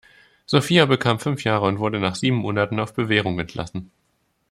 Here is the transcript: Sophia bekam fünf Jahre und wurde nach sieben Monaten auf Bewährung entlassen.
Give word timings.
Sophia 0.47 0.87
bekam 0.87 1.19
fünf 1.19 1.43
Jahre 1.43 1.67
und 1.67 1.77
wurde 1.77 1.99
nach 1.99 2.15
sieben 2.15 2.37
Monaten 2.37 2.79
auf 2.79 2.95
Bewährung 2.95 3.37
entlassen. 3.37 3.91